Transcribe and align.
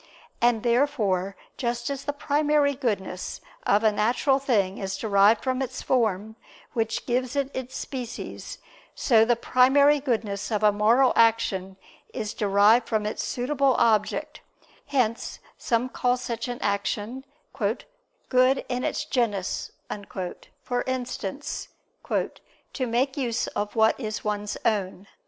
And 0.41 0.63
therefore 0.63 1.35
just 1.57 1.87
as 1.91 2.05
the 2.05 2.11
primary 2.11 2.73
goodness 2.73 3.39
of 3.67 3.83
a 3.83 3.91
natural 3.91 4.39
thing 4.39 4.79
is 4.79 4.97
derived 4.97 5.43
from 5.43 5.61
its 5.61 5.83
form, 5.83 6.37
which 6.73 7.05
gives 7.05 7.35
it 7.35 7.51
its 7.55 7.77
species, 7.77 8.57
so 8.95 9.23
the 9.23 9.35
primary 9.35 9.99
goodness 9.99 10.49
of 10.51 10.63
a 10.63 10.71
moral 10.71 11.13
action 11.15 11.77
is 12.15 12.33
derived 12.33 12.87
from 12.89 13.05
its 13.05 13.23
suitable 13.23 13.75
object: 13.75 14.41
hence 14.87 15.37
some 15.55 15.87
call 15.87 16.17
such 16.17 16.47
an 16.47 16.57
action 16.63 17.23
"good 17.53 18.65
in 18.67 18.83
its 18.83 19.05
genus"; 19.05 19.71
for 20.63 20.81
instance, 20.87 21.67
"to 22.09 22.87
make 22.87 23.17
use 23.17 23.45
of 23.45 23.75
what 23.75 23.99
is 23.99 24.23
one's 24.23 24.57
own." 24.65 25.05